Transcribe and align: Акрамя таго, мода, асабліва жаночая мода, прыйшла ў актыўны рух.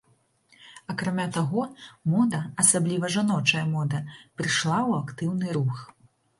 Акрамя 0.93 1.27
таго, 1.35 1.65
мода, 2.15 2.41
асабліва 2.65 3.13
жаночая 3.19 3.63
мода, 3.77 4.03
прыйшла 4.35 4.79
ў 4.89 4.91
актыўны 5.07 5.47
рух. 5.63 5.89